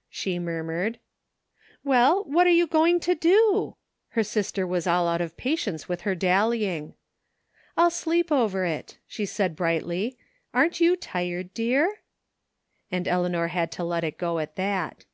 [0.08, 0.98] "she murmiu ed.
[1.84, 3.76] Well, what are you going to do?"
[4.14, 6.94] Her sister was all out of patience with her dallying.
[7.76, 10.16] "I'll sleep over it," she said brightly.
[10.54, 11.98] "Aren't you tired, dear?"
[12.90, 15.04] And Eleanor had to let it go at that.